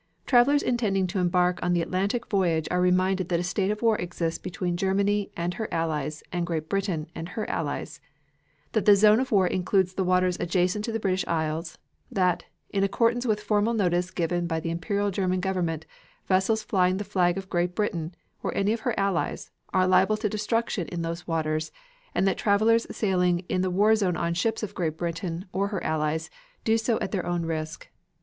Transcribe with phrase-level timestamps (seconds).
[0.25, 3.97] Travelers intending to embark on the Atlantic voyage are reminded that a state of war
[3.99, 8.01] exists between Germany and her allies and Great Britain and her allies;
[8.71, 11.77] that the zone of war includes the waters adjacent to the British Isles;
[12.11, 15.85] that, in accordance with formal notice given by the Imperial German Government,
[16.25, 20.17] vessels flying the flag of Great Britain, or of any of her allies, are liable
[20.17, 21.71] to destruction in those waters
[22.15, 25.83] and that travelers sailing in the war zone on ships of Great Britain or her
[25.83, 26.31] allies
[26.63, 27.89] do so at their own risk.